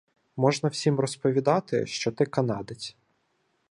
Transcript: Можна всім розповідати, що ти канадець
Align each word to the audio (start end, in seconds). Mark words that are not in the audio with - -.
Можна 0.35 0.69
всім 0.69 0.99
розповідати, 0.99 1.85
що 1.87 2.11
ти 2.11 2.25
канадець 2.25 2.97